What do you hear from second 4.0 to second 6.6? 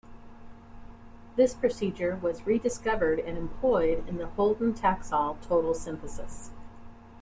in the Holton Taxol total synthesis.